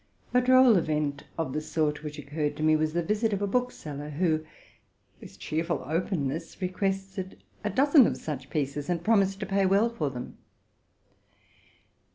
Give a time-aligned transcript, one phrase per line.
[0.33, 3.45] A droll event of the aie which occurred to me, was the visit of a
[3.45, 4.43] bookseller, who,
[5.19, 10.09] with cheerful openness, requested a dozen of such pieces, and promised to pay well for
[10.09, 10.37] them.